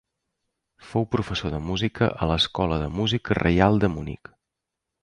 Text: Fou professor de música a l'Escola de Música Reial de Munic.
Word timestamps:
Fou 0.91 1.05
professor 1.17 1.53
de 1.57 1.61
música 1.67 2.09
a 2.27 2.31
l'Escola 2.33 2.81
de 2.87 2.89
Música 2.99 3.39
Reial 3.45 3.83
de 3.87 3.93
Munic. 3.99 4.35